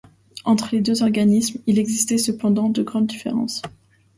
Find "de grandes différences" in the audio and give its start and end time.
2.69-3.61